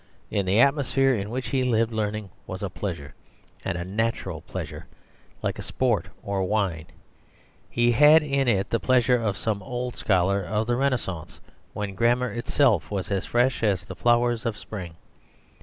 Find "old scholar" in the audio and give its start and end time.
9.61-10.41